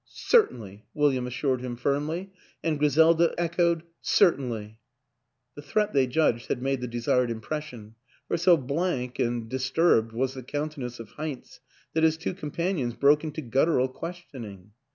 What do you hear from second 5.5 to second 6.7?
The threat they judged had